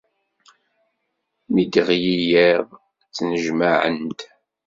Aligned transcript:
Mi 1.51 1.63
d-iɣli 1.71 2.13
yiḍ, 2.29 2.67
ttnejmaɛen-d. 3.07 4.19